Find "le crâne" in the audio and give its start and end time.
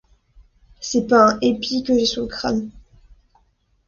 2.23-2.71